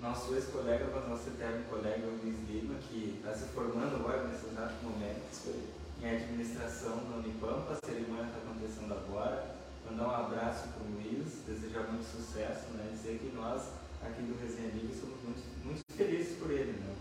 nosso 0.00 0.34
ex-colega, 0.34 0.88
mas 0.92 1.08
nosso 1.08 1.28
eterno 1.28 1.64
colega 1.70 2.04
Luiz 2.04 2.36
Lima, 2.48 2.74
que 2.88 3.18
está 3.18 3.32
se 3.32 3.44
formando 3.52 3.96
agora 3.96 4.26
nesse 4.26 4.46
exato 4.46 4.74
momento 4.82 5.22
Isso 5.32 5.48
aí. 5.50 5.82
Em 6.02 6.16
administração 6.16 6.96
da 7.08 7.16
Unipampa, 7.18 7.78
a 7.78 7.86
cerimônia 7.86 8.24
está 8.24 8.38
acontecendo 8.38 8.92
agora. 8.92 9.54
Mandar 9.88 10.08
um 10.08 10.26
abraço 10.26 10.68
para 10.68 10.82
o 10.82 10.90
Luiz, 10.90 11.46
desejar 11.46 11.86
muito 11.88 12.04
sucesso, 12.04 12.70
né? 12.74 12.90
Dizer 12.92 13.18
que 13.18 13.34
nós 13.36 13.62
aqui 14.02 14.22
do 14.22 14.38
Resenha 14.42 14.70
Livre 14.74 14.94
somos 14.98 15.22
muito, 15.22 15.42
muito 15.64 15.80
felizes 15.96 16.38
por 16.38 16.50
ele, 16.50 16.72
né? 16.72 16.94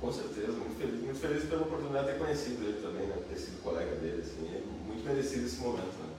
Com 0.00 0.12
certeza, 0.12 0.52
muito 0.52 0.78
feliz, 0.78 1.02
muito 1.02 1.20
feliz 1.20 1.44
pela 1.44 1.62
oportunidade 1.62 2.06
de 2.06 2.12
ter 2.12 2.18
conhecido 2.18 2.64
ele 2.64 2.82
também, 2.82 3.06
né? 3.06 3.16
Ter 3.28 3.36
sido 3.36 3.62
colega 3.62 3.94
dele, 3.96 4.22
assim, 4.22 4.46
é 4.48 4.62
muito 4.86 5.04
merecido 5.04 5.46
esse 5.46 5.60
momento, 5.60 5.94
né? 6.02 6.14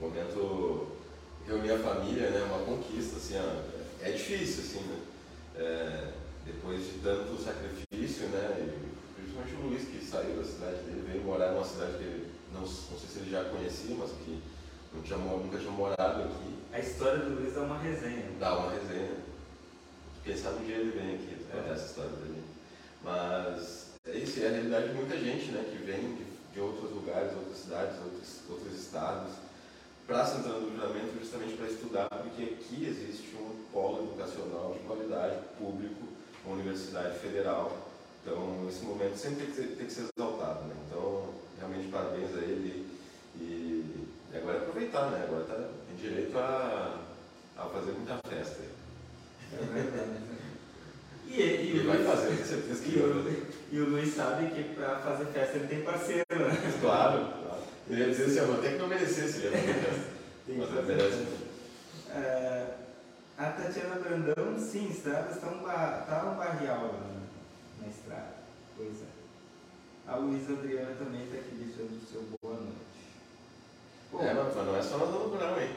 Momento 0.00 0.92
reunir 1.46 1.72
a 1.72 1.78
família, 1.78 2.30
né? 2.30 2.42
Uma 2.44 2.64
conquista, 2.64 3.16
assim, 3.16 3.36
ó, 3.36 3.62
é 4.00 4.12
difícil, 4.12 4.64
assim, 4.64 4.88
né? 4.88 5.00
É, 5.56 6.12
depois 6.46 6.84
de 6.84 6.98
tanto 7.02 7.36
sacrifício, 7.42 8.28
né? 8.28 8.56
E 8.60 8.91
principalmente 9.32 9.54
o 9.54 9.68
Luiz 9.68 9.88
que 9.88 10.04
saiu 10.04 10.36
da 10.36 10.44
cidade 10.44 10.82
dele, 10.82 11.04
veio 11.06 11.24
morar 11.24 11.52
numa 11.52 11.64
cidade 11.64 11.92
que 11.98 12.04
ele 12.04 12.30
não, 12.52 12.60
não 12.60 12.68
sei 12.68 13.08
se 13.08 13.18
ele 13.18 13.30
já 13.30 13.44
conhecia, 13.44 13.96
mas 13.96 14.10
que 14.10 14.42
não 14.94 15.02
tinha, 15.02 15.18
nunca 15.18 15.58
tinha 15.58 15.70
morado 15.70 16.22
aqui. 16.22 16.58
A 16.72 16.78
história 16.78 17.18
do 17.18 17.40
Luiz 17.40 17.54
dá 17.54 17.62
uma 17.62 17.78
resenha. 17.78 18.30
Dá 18.38 18.58
uma 18.58 18.70
resenha. 18.70 19.16
Quem 20.24 20.36
sabe 20.36 20.62
um 20.62 20.66
dia 20.66 20.76
ele 20.76 20.90
vem 20.90 21.14
aqui, 21.14 21.46
é. 21.52 21.72
essa 21.72 21.86
história 21.86 22.10
dele. 22.10 22.42
Mas 23.02 23.90
é 24.04 24.16
isso, 24.18 24.40
é 24.40 24.46
a 24.46 24.50
realidade 24.50 24.88
de 24.88 24.94
muita 24.94 25.18
gente, 25.18 25.50
né, 25.50 25.64
que 25.70 25.84
vem 25.84 26.14
de, 26.14 26.24
de 26.52 26.60
outros 26.60 26.90
lugares, 26.92 27.32
outras 27.32 27.58
cidades, 27.58 27.96
outros, 28.04 28.40
outros 28.48 28.80
estados, 28.80 29.32
para 30.06 30.26
Santana 30.26 30.60
do 30.60 30.70
Livramento 30.70 31.18
justamente 31.18 31.56
para 31.56 31.66
estudar, 31.66 32.08
porque 32.08 32.42
aqui 32.42 32.84
existe 32.84 33.34
um 33.36 33.64
polo 33.72 34.04
educacional 34.04 34.74
de 34.74 34.80
qualidade 34.80 35.36
público, 35.58 36.08
uma 36.44 36.54
universidade 36.54 37.18
federal. 37.18 37.91
Então, 38.22 38.66
esse 38.68 38.84
momento 38.84 39.16
sempre 39.16 39.44
tem 39.44 39.46
que 39.46 39.56
ser, 39.56 39.76
tem 39.76 39.86
que 39.86 39.92
ser 39.92 40.08
exaltado. 40.16 40.64
Né? 40.64 40.74
Então, 40.86 41.28
realmente, 41.58 41.88
parabéns 41.88 42.34
a 42.36 42.38
ele. 42.38 42.86
E, 43.36 44.08
e 44.32 44.36
agora 44.36 44.58
é 44.58 44.60
aproveitar, 44.60 45.10
né? 45.10 45.24
Agora 45.26 45.44
tá, 45.44 45.54
tem 45.88 45.96
direito 45.96 46.38
a, 46.38 47.00
a 47.56 47.64
fazer 47.64 47.92
muita 47.92 48.18
festa. 48.28 48.62
É 49.52 49.64
verdade. 49.64 50.32
E, 51.28 51.40
e, 51.40 51.76
e 51.76 51.86
vai 51.86 51.96
Luiz, 51.96 52.08
fazer, 52.08 52.36
com 52.36 52.44
certeza 52.44 52.82
que 52.82 52.90
e 52.90 53.00
o, 53.00 53.46
e 53.72 53.80
o 53.80 53.88
Luiz 53.88 54.14
sabe 54.14 54.50
que 54.50 54.74
para 54.74 54.98
fazer 54.98 55.24
festa 55.26 55.56
ele 55.56 55.66
tem 55.66 55.82
parceiro, 55.82 56.24
né? 56.30 56.78
Claro, 56.80 57.24
claro. 57.42 57.62
Eu 57.88 57.98
ia 57.98 58.10
dizer 58.10 58.40
assim, 58.40 58.52
até 58.52 58.72
que 58.72 58.78
não 58.78 58.88
merecesse 58.88 59.40
ele 59.46 60.12
tem 60.46 60.58
Mas 60.58 60.76
é 60.76 60.82
merece. 60.82 61.26
É, 62.10 62.66
a 63.38 63.46
Tatiana 63.46 63.96
Brandão, 63.96 64.58
sim, 64.58 64.90
estradas 64.90 65.36
está 65.36 65.48
um, 65.48 65.62
bar, 65.62 66.04
tá 66.06 66.30
um 66.30 66.36
barrial 66.36 66.86
lá 66.86 66.92
na, 66.92 67.21
na 67.80 67.88
estrada. 67.88 68.34
Pois 68.76 69.02
é. 69.02 69.22
A 70.06 70.16
Luísa 70.16 70.52
Adriana 70.52 70.94
também 70.96 71.24
está 71.24 71.38
aqui 71.38 71.54
deixando 71.54 72.02
o 72.02 72.06
seu 72.06 72.22
boa 72.40 72.60
noite. 72.60 72.76
Pô, 74.10 74.20
é, 74.20 74.34
mas 74.34 74.54
não 74.54 74.76
é 74.76 74.82
só 74.82 74.98
na 74.98 75.04
Dona 75.06 75.28
Brunão, 75.28 75.60
hein? 75.60 75.70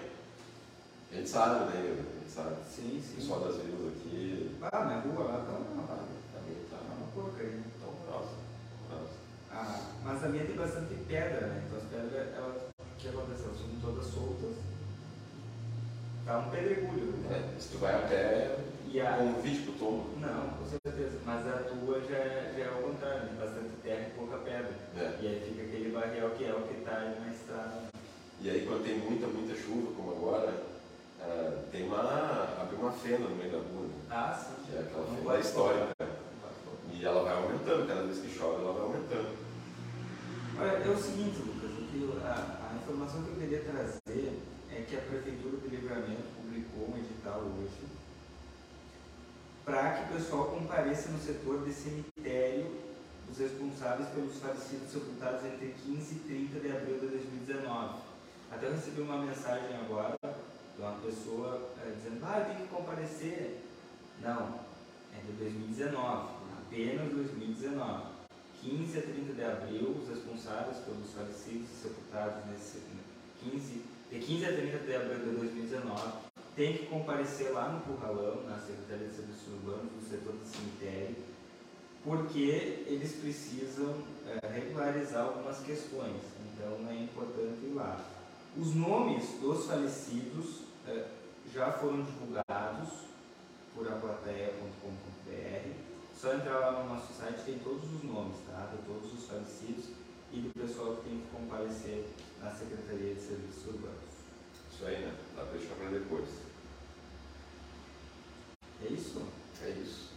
A 1.11 1.15
gente 1.15 1.29
sabe, 1.29 1.71
né? 1.71 1.79
A 1.79 2.19
gente 2.19 2.31
sabe. 2.31 2.55
Sim, 2.67 3.01
sim. 3.01 3.13
O 3.13 3.15
pessoal 3.15 3.39
das 3.41 3.55
vilas 3.57 3.93
aqui. 3.95 4.57
Ah, 4.61 4.85
minha 4.85 4.99
rua 4.99 5.23
lá 5.23 5.45
tá 5.45 5.53
uma, 5.53 5.87
também 5.87 6.57
tá. 6.69 6.77
uma 6.97 7.07
porcaria. 7.13 7.63
Tão 7.79 7.93
próximo. 8.05 8.39
Ah, 9.51 9.79
mas 10.03 10.23
a 10.23 10.27
minha 10.27 10.43
tem 10.43 10.55
bastante 10.55 10.93
pedra, 11.07 11.47
né? 11.47 11.63
Então 11.65 11.77
as 11.77 11.85
pedras, 11.85 12.35
elas, 12.35 12.61
o 12.79 12.95
que 12.97 13.07
acontece? 13.07 13.43
Elas 13.43 13.57
são 13.57 13.79
todas 13.81 14.05
soltas. 14.07 14.55
Tá 16.25 16.39
um 16.39 16.49
pedregulho. 16.49 17.13
Né? 17.29 17.53
É, 17.55 17.59
se 17.59 17.69
tu 17.69 17.77
vai 17.77 17.95
a 17.95 18.07
pé, 18.07 18.57
e 18.91 18.99
a... 18.99 19.17
convite 19.17 19.61
pro 19.61 19.73
tombo. 19.73 20.19
Não, 20.19 20.49
com 20.57 20.65
certeza. 20.65 21.19
Mas 21.25 21.47
a 21.47 21.59
tua 21.59 22.01
já, 22.01 22.17
é, 22.17 22.53
já 22.57 22.65
é 22.65 22.69
o 22.71 22.83
contrário, 22.83 23.23
né? 23.25 23.37
bastante 23.39 23.75
terra 23.83 24.07
e 24.07 24.17
pouca 24.17 24.37
pedra. 24.39 24.71
É. 24.97 25.17
E 25.21 25.27
aí 25.27 25.39
fica 25.47 25.63
barrial 26.25 26.31
que 26.31 26.45
é 26.45 26.53
o 26.53 26.61
que 26.61 26.79
está 26.79 26.97
aí 26.97 27.19
na 27.19 27.31
estrada. 27.31 27.83
E 28.41 28.49
aí 28.49 28.65
quando 28.65 28.83
tem 28.83 28.97
muita, 28.97 29.27
muita 29.27 29.55
chuva, 29.55 29.91
como 29.95 30.11
agora, 30.11 30.63
uh, 31.21 31.63
tem 31.71 31.87
uma. 31.87 32.61
abre 32.61 32.75
uma 32.75 32.91
fenda 32.91 33.29
no 33.29 33.35
meio 33.35 33.51
da 33.51 33.57
rua. 33.57 33.87
Né? 33.87 33.93
Ah, 34.09 34.33
sim. 34.33 34.65
Que 34.65 34.75
é 34.75 34.79
aquela 34.79 35.05
fenda 35.05 35.39
histórica. 35.39 35.95
E 36.91 37.05
ela 37.05 37.23
vai 37.23 37.33
aumentando, 37.33 37.87
cada 37.87 38.03
vez 38.03 38.19
que 38.19 38.29
chove 38.29 38.61
ela 38.61 38.73
vai 38.73 38.83
aumentando. 38.83 39.45
Olha, 40.57 40.71
é 40.71 40.89
o 40.89 40.97
seguinte, 40.97 41.37
Lucas, 41.39 41.71
a, 42.23 42.71
a 42.71 42.75
informação 42.75 43.23
que 43.23 43.29
eu 43.29 43.35
queria 43.35 43.59
trazer 43.59 44.39
é 44.71 44.81
que 44.81 44.95
a 44.95 45.01
Prefeitura 45.01 45.57
do 45.57 45.67
Livramento 45.67 46.23
publicou 46.37 46.93
um 46.93 46.97
edital 46.97 47.41
hoje 47.41 47.95
para 49.65 49.93
que 49.93 50.13
o 50.13 50.17
pessoal 50.17 50.45
compareça 50.45 51.09
no 51.09 51.19
setor 51.19 51.65
de 51.65 51.73
cemitério 51.73 52.44
os 53.35 53.39
responsáveis 53.39 54.07
pelos 54.09 54.37
falecidos 54.37 54.89
sepultados 54.89 55.45
entre 55.45 55.75
15 55.85 56.15
e 56.15 56.19
30 56.19 56.59
de 56.61 56.71
abril 56.71 56.99
de 56.99 57.07
2019. 57.07 57.99
Até 58.49 58.69
recebi 58.69 59.01
uma 59.01 59.17
mensagem 59.17 59.75
agora 59.75 60.15
de 60.23 60.81
uma 60.81 60.93
pessoa 60.99 61.69
é, 61.85 61.91
dizendo, 61.91 62.23
ah, 62.23 62.39
eu 62.39 62.45
tenho 62.45 62.67
que 62.67 62.73
comparecer. 62.73 63.61
Não, 64.21 64.59
é 65.13 65.19
de 65.25 65.33
2019, 65.33 66.29
apenas 66.57 67.11
2019. 67.11 68.15
15 68.61 68.97
a 68.97 69.01
30 69.01 69.33
de 69.33 69.43
abril, 69.43 70.01
os 70.01 70.09
responsáveis 70.09 70.77
pelos 70.77 71.11
falecidos 71.11 71.69
e 71.69 71.83
sepultados 71.83 72.49
nesse 72.49 72.81
15, 73.43 73.83
de 74.09 74.19
15 74.19 74.45
a 74.45 74.53
30 74.53 74.77
de 74.79 74.95
abril 74.95 75.19
de 75.19 75.35
2019 75.35 76.01
têm 76.55 76.77
que 76.77 76.85
comparecer 76.85 77.51
lá 77.51 77.67
no 77.67 77.81
Curralão, 77.81 78.43
na 78.43 78.57
Secretaria 78.57 79.07
de 79.07 79.13
Serviços 79.13 79.47
Urbanos, 79.53 79.91
no 79.91 80.01
setor 80.01 80.33
do 80.33 80.45
cemitério, 80.45 81.17
porque 82.05 82.85
eles 82.87 83.13
precisam 83.13 83.95
é, 84.27 84.47
regularizar 84.47 85.25
algumas 85.25 85.57
questões. 85.59 86.21
Então 86.53 86.87
é 86.87 87.03
importante 87.03 87.65
ir 87.65 87.73
lá. 87.73 87.99
Os 88.55 88.75
nomes 88.75 89.41
dos 89.41 89.65
falecidos 89.65 90.61
é, 90.87 91.07
já 91.51 91.71
foram 91.71 92.03
divulgados 92.03 92.89
por 93.73 93.87
aplateia.com.br. 93.91 95.69
Só 96.15 96.33
entrar 96.35 96.59
lá 96.59 96.83
no 96.83 96.93
nosso 96.93 97.11
site, 97.13 97.43
tem 97.43 97.59
todos 97.59 97.83
os 97.91 98.03
nomes, 98.03 98.37
tá? 98.47 98.71
De 98.71 98.77
todos 98.85 99.11
os 99.11 99.25
falecidos 99.27 99.85
e 100.31 100.39
do 100.39 100.49
pessoal 100.53 100.95
que 100.97 101.09
tem 101.09 101.19
que 101.19 101.27
comparecer 101.35 102.05
na 102.41 102.51
Secretaria 102.51 103.15
de 103.15 103.19
Serviços 103.19 103.65
Urbanos. 103.65 104.15
Isso 104.71 104.85
aí, 104.85 104.99
né? 104.99 105.15
Dá 105.35 105.43
para 105.43 105.57
deixar 105.57 105.75
para 105.75 105.89
depois. 105.89 106.29
É 108.83 108.93
isso? 108.93 109.21
É 109.61 109.69
isso. 109.71 110.15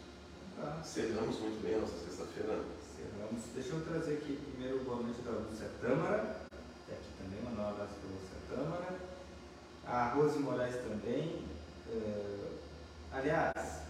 Tá. 0.57 0.83
Cerramos 0.99 1.39
muito 1.39 1.63
bem 1.63 1.77
a 1.77 1.79
nossa 1.79 1.97
sexta-feira. 1.97 2.59
Cerramos. 2.97 3.45
Deixa 3.55 3.69
eu 3.69 3.85
trazer 3.87 4.15
aqui 4.15 4.37
primeiro 4.51 4.81
o 4.81 4.85
boa 4.85 5.01
noite 5.01 5.23
da 5.23 5.31
Lúcia 5.31 5.71
Tâmara. 5.81 6.41
Tem 6.89 6.97
aqui 6.97 7.11
também, 7.23 7.41
mandar 7.45 7.63
um 7.63 7.71
abraço 7.71 7.95
para 7.95 8.11
a 8.11 8.15
Lúcia 8.19 8.39
Tâmara. 8.51 8.99
A 9.87 10.15
Rose 10.15 10.41
Moraes 10.41 10.75
também. 10.75 11.45
Uh, 11.87 12.51
aliás, 13.13 13.83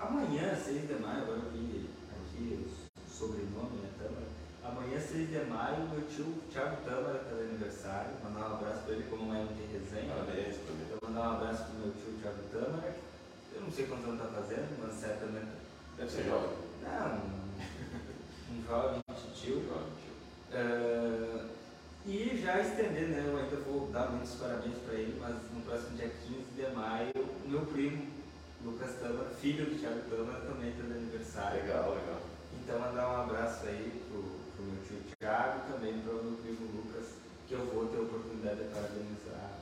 amanhã, 0.00 0.56
6 0.56 0.88
de 0.88 0.94
maio, 0.94 1.24
agora 1.24 1.38
eu 1.38 1.50
vi 1.50 1.90
aqui 2.16 2.64
o 2.64 3.10
sobrenome, 3.12 3.76
né, 3.82 3.90
Tâmara. 3.98 4.26
Amanhã, 4.64 4.98
6 4.98 5.28
de 5.28 5.50
maio, 5.50 5.86
meu 5.90 6.08
tio 6.08 6.32
Thiago 6.50 6.80
Tâmara 6.82 7.18
está 7.18 7.36
de 7.36 7.42
aniversário. 7.42 8.14
Mandar 8.24 8.52
um 8.52 8.54
abraço 8.54 8.84
para 8.84 8.94
ele, 8.94 9.10
como 9.10 9.24
amanhã 9.24 9.44
não 9.44 9.52
tem 9.54 9.66
resenha. 9.66 10.14
Parabéns 10.14 10.56
para 10.56 10.72
mim. 10.72 10.84
Então, 10.86 11.10
mandar 11.10 11.28
um 11.28 11.32
abraço 11.34 11.64
para 11.64 11.74
o 11.74 11.78
meu 11.80 11.92
tio 11.92 12.11
não 13.72 13.76
sei 13.76 13.86
quantos 13.86 14.04
anos 14.04 14.20
está 14.20 14.40
fazendo, 14.42 14.78
mas 14.82 15.00
certamente. 15.00 15.46
Deve 15.96 16.10
ser 16.10 16.24
jovem. 16.24 16.50
Não, 16.82 17.16
um, 17.16 18.58
um 18.58 18.66
jovem 18.66 19.00
tio. 19.34 19.64
Jovem 19.64 19.92
tio. 19.96 20.12
Uh, 20.52 21.48
e 22.04 22.42
já 22.42 22.60
estender, 22.60 23.08
né? 23.08 23.24
Eu 23.26 23.38
ainda 23.38 23.56
vou 23.64 23.90
dar 23.90 24.10
muitos 24.10 24.34
parabéns 24.34 24.76
para 24.84 24.94
ele, 24.94 25.18
mas 25.18 25.36
no 25.54 25.62
próximo 25.62 25.96
dia 25.96 26.10
15 26.10 26.44
de 26.54 26.76
maio, 26.76 27.12
meu 27.46 27.64
primo 27.64 28.08
Lucas 28.62 28.94
Tâmara, 29.00 29.30
filho 29.40 29.64
do 29.64 29.80
Thiago 29.80 30.00
Tâmara, 30.10 30.44
também 30.44 30.68
está 30.68 30.82
de 30.82 30.92
aniversário. 30.92 31.62
Legal, 31.62 31.94
legal. 31.94 32.20
Então 32.52 32.78
mandar 32.78 33.08
um 33.08 33.22
abraço 33.22 33.64
aí 33.66 34.04
pro, 34.10 34.22
pro 34.54 34.64
meu 34.66 34.84
tio 34.84 35.16
Thiago 35.18 35.60
e 35.60 35.72
também 35.72 35.98
pro 36.00 36.22
meu 36.22 36.36
primo 36.42 36.76
Lucas, 36.76 37.14
que 37.48 37.54
eu 37.54 37.64
vou 37.72 37.86
ter 37.86 37.96
a 37.96 38.02
oportunidade 38.02 38.64
de 38.64 38.68
parabenizar 38.68 39.61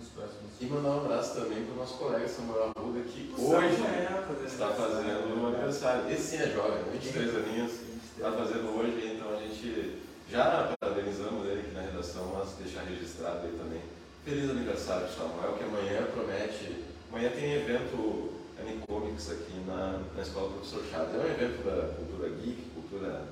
nos 0.00 0.08
próximos 0.08 0.58
dias. 0.58 0.70
E 0.70 0.74
mandar 0.74 0.88
um 0.88 1.04
abraço 1.04 1.34
também 1.34 1.64
pro 1.64 1.76
nosso 1.76 1.94
colega 1.98 2.26
Samuel 2.26 2.72
Arruda, 2.74 3.00
que 3.00 3.34
o 3.36 3.50
hoje 3.50 3.76
fazendo 3.76 4.46
está 4.46 4.68
fazendo 4.68 5.36
um 5.36 5.46
aniversário. 5.46 6.10
Esse 6.10 6.22
sim 6.22 6.42
é 6.42 6.48
jovem, 6.48 6.82
23 6.92 7.36
aninhos, 7.36 7.72
está 8.16 8.32
fazendo 8.32 8.74
hoje, 8.76 9.14
então 9.14 9.30
a 9.30 9.36
gente 9.36 10.00
já 10.28 10.74
parabenizamos 10.80 11.46
ele 11.46 11.60
aqui 11.60 11.74
na 11.74 11.82
redação, 11.82 12.32
mas 12.34 12.54
deixar 12.58 12.82
registrado 12.82 13.46
aí 13.46 13.52
também. 13.52 13.82
Feliz 14.24 14.50
aniversário, 14.50 15.08
Samuel, 15.08 15.54
que 15.56 15.64
amanhã 15.64 16.02
promete 16.12 16.90
Amanhã 17.12 17.28
tem 17.30 17.54
evento 17.54 18.30
Anicomics 18.60 19.32
aqui 19.32 19.52
na, 19.66 20.00
na 20.14 20.22
Escola 20.22 20.50
do 20.50 20.54
Professor 20.54 20.84
Chaves. 20.88 21.12
É 21.12 21.18
um 21.18 21.26
evento 21.26 21.64
da 21.64 21.92
cultura 21.94 22.28
geek, 22.28 22.62
cultura, 22.72 23.24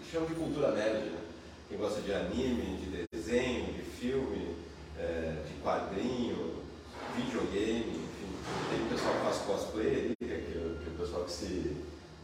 que 0.00 0.10
chama 0.10 0.26
de 0.26 0.34
cultura 0.34 0.70
nerd, 0.72 1.10
né? 1.10 1.20
Quem 1.68 1.76
gosta 1.76 2.00
de 2.00 2.14
anime, 2.14 2.78
de 2.78 3.06
desenho, 3.12 3.66
de 3.74 3.82
filme, 3.82 4.47
é, 4.98 5.42
de 5.46 5.54
quadrinho, 5.62 6.62
videogame, 7.16 7.90
enfim. 7.90 8.32
Tem 8.70 8.86
o 8.86 8.88
pessoal 8.90 9.14
que 9.14 9.24
faz 9.24 9.38
cosplay 9.38 9.86
ali, 9.86 10.16
que 10.16 10.24
é, 10.24 10.36
que 10.38 10.58
é 10.58 10.90
o 10.90 10.98
pessoal 10.98 11.24
que 11.24 11.32
se, 11.32 11.76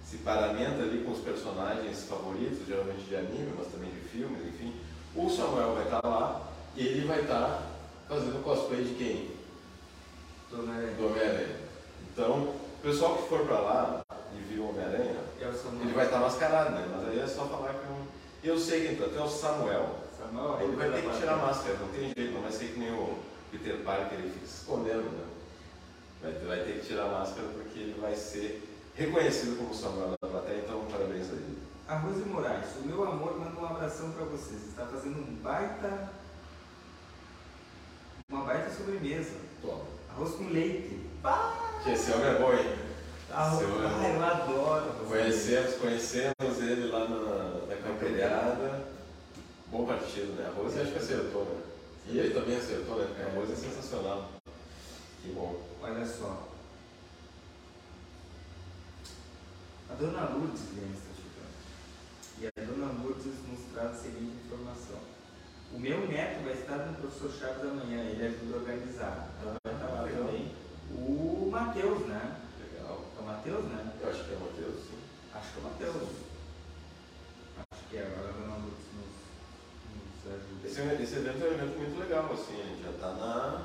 se 0.05 0.17
paramenta 0.19 0.83
ali 0.83 1.05
com 1.05 1.13
os 1.13 1.21
personagens 1.21 2.05
favoritos, 2.05 2.67
geralmente 2.67 3.03
de 3.03 3.17
anime, 3.17 3.53
mas 3.57 3.69
também 3.69 3.91
de 3.91 4.01
filmes, 4.09 4.47
enfim. 4.47 4.75
O 5.15 5.31
Samuel 5.31 5.75
vai 5.75 5.85
estar 5.85 6.05
lá 6.05 6.53
e 6.77 6.87
ele 6.87 7.07
vai 7.07 7.21
estar 7.21 7.63
fazendo 8.09 8.43
cosplay 8.43 8.85
de 8.85 8.95
quem? 8.95 9.35
do 10.55 11.07
Homem-Aranha. 11.07 11.57
Então, 12.13 12.43
o 12.43 12.83
pessoal 12.83 13.17
que 13.17 13.29
for 13.29 13.45
para 13.45 13.59
lá 13.59 14.03
e 14.37 14.53
viu 14.53 14.65
o 14.65 14.69
Homem-Aranha, 14.71 15.17
é 15.41 15.45
ele 15.45 15.93
vai 15.93 16.07
estar 16.07 16.19
mascarado, 16.19 16.71
né? 16.71 16.89
Mas 16.95 17.09
aí 17.09 17.21
é 17.21 17.27
só 17.27 17.45
falar 17.47 17.75
que 17.75 17.93
um. 17.93 18.07
Eu 18.43 18.59
sei 18.59 18.95
que 18.95 19.03
até 19.03 19.21
o 19.21 19.29
Samuel. 19.29 20.04
Samuel 20.25 20.61
ele 20.63 20.77
vai 20.77 20.91
ter 20.91 21.03
que 21.03 21.19
tirar 21.19 21.35
a 21.35 21.37
máscara, 21.37 21.79
não 21.79 21.89
tem 21.89 22.13
jeito, 22.17 22.33
não 22.33 22.43
vai 22.43 22.53
ser 22.53 22.67
que 22.73 22.79
nem 22.79 22.93
o 22.93 23.19
Peter 23.51 23.77
Parker, 23.85 24.19
ele 24.19 24.31
fica 24.31 24.47
se 24.47 24.55
escondendo, 24.61 25.11
né? 25.11 25.25
Vai, 26.23 26.33
vai 26.33 26.59
ter 26.65 26.81
que 26.81 26.87
tirar 26.87 27.05
a 27.05 27.19
máscara 27.19 27.47
porque 27.49 27.79
ele 27.79 28.01
vai 28.01 28.15
ser 28.17 28.63
reconhecido 28.95 29.57
como 29.59 29.75
Samuel 29.75 30.15
da 30.21 30.29
plateia, 30.29 30.63
então 30.65 30.85
parabéns 30.91 31.29
a 31.31 31.35
ele. 31.35 31.59
A 31.87 31.97
Rose 31.99 32.21
Moraes, 32.25 32.67
o 32.83 32.87
meu 32.87 33.05
amor 33.07 33.39
manda 33.39 33.61
um 33.61 33.67
abração 33.67 34.11
para 34.13 34.25
vocês. 34.25 34.69
Está 34.69 34.87
fazendo 34.87 35.19
um 35.19 35.35
baita. 35.43 36.11
Uma 38.31 38.45
baita 38.45 38.71
sobremesa. 38.71 39.33
Toma. 39.61 39.85
Arroz 40.11 40.35
com 40.37 40.49
leite. 40.49 41.01
Que 41.83 41.91
esse 41.91 42.11
homem 42.13 42.27
é 42.27 42.39
bom, 42.39 42.53
hein? 42.55 42.75
Arroz... 43.31 43.61
Esse 43.63 43.71
homem 43.71 43.85
é 43.85 44.23
Ah, 44.23 44.45
bom. 44.47 44.53
eu 44.53 44.65
adoro. 44.73 44.93
Conhecemos, 45.09 45.75
conhecemos 45.75 46.59
ele 46.63 46.91
lá 46.91 47.01
na, 47.07 47.67
na 47.67 47.77
camperiada. 47.83 48.87
Bom 49.95 50.01
partido, 50.01 50.33
né? 50.33 50.47
A 50.49 50.61
Rose 50.61 50.81
acho 50.81 50.91
que 50.91 50.99
acertou, 50.99 51.45
né? 51.45 51.63
E 52.07 52.19
ele 52.19 52.35
também 52.35 52.57
acertou, 52.57 52.99
né? 52.99 53.07
Porque 53.07 53.23
a 53.23 53.41
Rose 53.41 53.53
é 53.53 53.57
sensacional. 53.57 54.33
Que 55.23 55.33
bom. 55.33 55.63
Olha 55.81 56.05
só. 56.05 56.49
A 59.89 59.95
dona 59.95 60.31
Lourdes 60.31 60.63
Guilherme 60.71 60.97
está 60.97 61.15
chegando. 61.15 61.55
E 62.41 62.47
a 62.47 62.67
dona 62.67 62.93
Lourdes 63.01 63.35
nos 63.49 63.61
traz 63.73 63.91
a 63.93 63.95
seguinte 63.95 64.35
informação. 64.45 64.99
O 65.73 65.79
meu 65.79 66.09
neto 66.09 66.43
vai 66.43 66.55
estar 66.55 66.77
no 66.77 66.95
professor 66.95 67.31
Chaves 67.31 67.63
amanhã, 67.63 68.03
ele 68.03 68.27
ajuda 68.27 68.57
a 68.57 68.59
organizar. 68.59 69.31
Então 69.39 69.55
vai 69.65 69.75
estar 69.75 69.87
lá 69.87 70.03
Legal. 70.03 70.25
também. 70.25 70.55
O 70.91 71.49
Matheus, 71.53 72.07
né? 72.07 72.41
Legal. 72.59 73.05
É 73.17 73.21
o 73.21 73.25
Matheus, 73.25 73.65
né? 73.67 73.93
Eu 74.01 74.11
acho 74.11 74.25
que 74.25 74.33
é 74.33 74.37
o 74.37 74.41
Matheus, 74.41 74.77
sim. 74.83 74.99
Acho 75.33 75.53
que 75.53 75.59
é 75.59 75.61
o 75.61 75.65
Matheus. 75.65 76.09
Acho 77.71 77.89
que 77.89 77.97
é, 77.97 78.03
agora 78.03 78.29
a 78.29 78.33
dona 78.33 78.57
Lourdes 78.57 78.87
nos, 78.95 79.15
nos 79.95 80.35
ajuda. 80.35 80.69
Esse, 81.15 81.23
evento 81.23 81.45
é 81.45 81.49
um 81.49 81.53
evento 81.55 81.79
muito 81.79 82.01
legal, 82.01 82.29
assim. 82.33 82.61
A 82.61 82.67
gente 82.67 82.83
já 82.83 82.91
está 82.91 83.07
na 83.13 83.63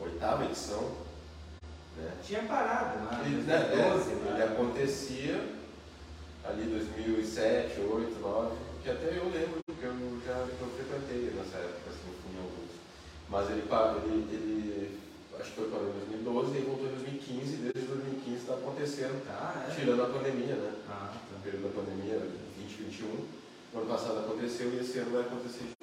oitava 0.00 0.44
edição. 0.46 0.82
Né? 1.96 2.10
Tinha 2.26 2.42
parado 2.42 3.04
lá, 3.06 3.22
Ele, 3.24 3.42
né, 3.42 3.58
2012, 3.70 4.10
é, 4.10 4.14
né? 4.14 4.30
ele 4.34 4.42
acontecia 4.42 5.58
ali 6.44 6.62
2007, 6.64 7.74
2008, 7.76 8.18
2009, 8.18 8.56
que 8.82 8.90
até 8.90 9.06
eu 9.16 9.24
lembro 9.30 9.60
que 9.66 9.84
eu 9.84 10.20
já 10.26 10.32
eu 10.42 10.68
frequentei 10.74 11.30
nessa 11.38 11.58
época, 11.58 11.86
assim, 11.90 12.10
fui 12.18 12.34
em 12.34 12.38
alguns. 12.42 12.70
Mas 13.30 13.50
ele, 13.50 13.62
pa- 13.68 13.94
ele, 14.02 14.26
ele 14.34 14.98
acho 15.38 15.50
que 15.50 15.56
foi 15.56 15.70
para 15.70 15.78
2012 15.78 16.58
e 16.58 16.60
voltou 16.62 16.86
em 16.86 16.90
2015, 16.98 17.54
e 17.54 17.56
desde 17.70 17.86
2015 17.94 18.36
está 18.42 18.54
acontecendo, 18.54 19.22
Tá, 19.24 19.66
é. 19.70 19.74
tirando 19.74 20.02
a 20.02 20.06
pandemia, 20.06 20.54
né? 20.56 20.72
Ah, 20.90 21.14
No 21.14 21.38
tá. 21.38 21.42
período 21.44 21.62
da 21.70 21.80
pandemia, 21.80 22.18
2021. 22.18 23.06
O 23.74 23.78
ano 23.78 23.86
passado 23.86 24.18
aconteceu 24.18 24.72
e 24.74 24.80
esse 24.80 24.98
ano 24.98 25.12
vai 25.12 25.22
acontecer 25.22 25.62
de. 25.62 25.77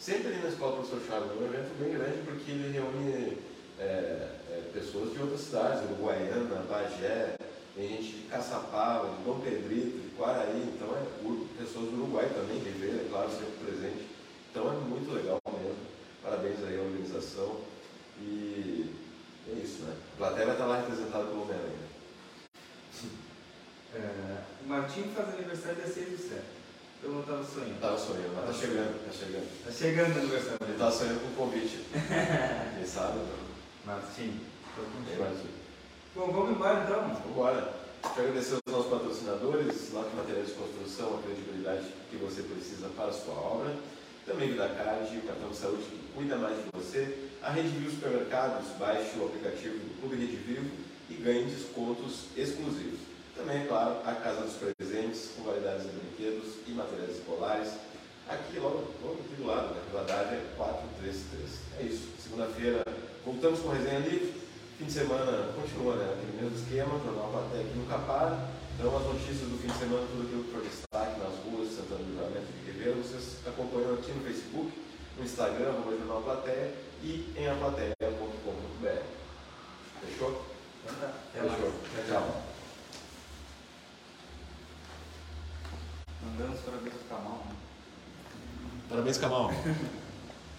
Sempre 0.00 0.28
ali 0.28 0.42
na 0.42 0.48
Escola 0.48 0.76
Professor 0.76 1.02
Chaves, 1.06 1.30
é 1.30 1.34
um 1.34 1.44
evento 1.44 1.78
bem 1.78 1.92
grande 1.92 2.22
porque 2.24 2.52
ele 2.52 2.72
reúne 2.72 3.36
é, 3.78 3.82
é, 3.84 4.70
pessoas 4.72 5.12
de 5.12 5.20
outras 5.20 5.40
cidades, 5.40 5.84
Uruguaiana, 5.90 6.64
Bagé, 6.66 7.36
tem 7.76 7.86
gente 7.86 8.16
de 8.16 8.22
Caçapava, 8.22 9.14
de 9.14 9.22
Dom 9.24 9.40
Pedrito, 9.40 9.98
de 9.98 10.08
Quaraí, 10.16 10.72
então 10.74 10.88
é 10.96 11.62
pessoas 11.62 11.90
do 11.90 12.02
Uruguai 12.02 12.30
também, 12.34 12.62
Ribeira, 12.62 12.96
é 12.96 13.08
claro, 13.10 13.28
sempre 13.28 13.62
presente. 13.62 14.08
Então 14.50 14.72
é 14.72 14.74
muito 14.76 15.12
legal 15.12 15.38
mesmo. 15.52 15.76
Parabéns 16.22 16.64
aí 16.64 16.78
à 16.78 16.82
organização. 16.82 17.60
E 18.22 18.94
é 19.50 19.52
isso, 19.52 19.82
né? 19.82 19.94
A 20.14 20.16
plateia 20.16 20.46
vai 20.46 20.54
estar 20.54 20.66
lá 20.66 20.80
representada 20.80 21.24
pelo 21.24 21.42
Homem-Aranha. 21.42 21.90
É, 23.94 24.42
o 24.64 24.66
Martinho 24.66 25.12
faz 25.12 25.28
aniversário 25.34 25.76
dia 25.76 25.92
6 25.92 26.08
do 26.08 26.16
7. 26.16 26.40
Eu 27.02 27.12
não 27.12 27.20
estava 27.20 27.42
sonhando. 27.42 27.80
Tava 27.80 27.98
sonhando, 27.98 28.34
mas 28.36 28.46
tá 28.46 28.52
chegando, 28.52 29.06
tá 29.06 29.12
chegando. 29.12 29.64
Tá 29.64 29.72
chegando 29.72 30.16
o 30.16 30.18
aniversário 30.18 30.58
Ele 30.68 30.78
tá 30.78 30.90
sonhando 30.90 31.20
com 31.20 31.28
um 31.28 31.46
convite. 31.46 31.84
Quem 32.76 32.86
sabe, 32.86 33.18
não? 33.18 33.50
Martinho, 33.86 34.40
tô 34.76 34.82
Bem 34.82 35.16
contigo. 35.16 35.48
Bom, 36.14 36.26
vamos 36.30 36.50
embora 36.50 36.84
então. 36.84 37.14
Vambora. 37.24 37.80
Quero 38.14 38.28
agradecer 38.28 38.54
aos 38.54 38.62
nossos 38.66 38.90
patrocinadores, 38.90 39.92
Lote 39.92 40.16
Materiais 40.16 40.48
de 40.48 40.54
Construção, 40.54 41.18
a 41.18 41.22
credibilidade 41.22 41.86
que 42.10 42.16
você 42.16 42.42
precisa 42.42 42.88
para 42.88 43.08
a 43.08 43.12
sua 43.12 43.34
obra. 43.34 43.76
Também 44.26 44.50
Vida 44.50 44.68
Card, 44.68 45.16
o 45.16 45.22
cartão 45.22 45.48
de 45.50 45.56
saúde 45.56 45.82
que 45.82 46.12
cuida 46.14 46.36
mais 46.36 46.56
de 46.56 46.70
você. 46.72 47.28
A 47.42 47.50
Rede 47.50 47.68
Vivo 47.68 47.90
Supermercados, 47.90 48.68
baixe 48.78 49.18
o 49.18 49.26
aplicativo 49.26 49.78
do 49.78 50.00
Clube 50.00 50.16
Rede 50.16 50.36
Vivo 50.36 50.70
e 51.08 51.14
ganhe 51.14 51.44
descontos 51.44 52.26
exclusivos. 52.36 53.00
Também, 53.36 53.62
é 53.62 53.66
claro, 53.66 53.96
a 54.04 54.14
Casa 54.14 54.42
dos 54.42 54.56
Presentes, 54.56 55.30
com 55.36 55.44
validades 55.44 55.84
de 55.84 55.92
brinquedos 56.20 56.54
e 56.68 56.70
materiais 56.72 57.16
escolares. 57.16 57.72
Aqui, 58.28 58.60
logo, 58.60 58.92
logo 59.02 59.18
aqui 59.24 59.34
do 59.40 59.46
lado, 59.46 59.74
na 59.74 59.80
Rivadavia 59.80 60.40
433. 60.56 61.50
É 61.80 61.82
isso. 61.82 62.08
Segunda-feira, 62.22 62.84
voltamos 63.24 63.60
com 63.60 63.70
a 63.70 63.74
resenha 63.74 64.00
livre. 64.00 64.34
Fim 64.78 64.84
de 64.84 64.92
semana 64.92 65.52
continua, 65.54 65.96
né? 65.96 66.14
Aquele 66.14 66.42
mesmo 66.42 66.56
esquema, 66.56 67.00
Jornal 67.04 67.30
Platéia 67.32 67.64
aqui 67.64 67.76
nunca 67.76 67.98
para. 67.98 68.48
Então, 68.78 68.96
as 68.96 69.04
notícias 69.04 69.48
do 69.48 69.58
fim 69.58 69.68
de 69.68 69.78
semana, 69.78 70.06
tudo 70.12 70.22
aquilo 70.24 70.44
que 70.44 70.52
for 70.52 70.62
destaque 70.62 71.20
nas 71.20 71.34
ruas 71.44 71.68
de 71.68 71.74
Santana 71.74 72.04
do 72.04 72.10
Livramento 72.10 72.46
de 72.46 72.70
vocês 73.02 73.36
acompanham 73.46 73.94
aqui 73.94 74.12
no 74.12 74.24
Facebook, 74.24 74.72
no 75.18 75.24
Instagram, 75.24 75.68
arroba 75.68 75.96
Jornal 75.96 76.22
Platéia 76.22 76.72
e 77.02 77.34
em 77.36 77.48
aplateia.com.br. 77.48 79.02
Fechou? 80.00 80.49
Please 89.10 89.18
come 89.18 89.32
on. 89.32 89.54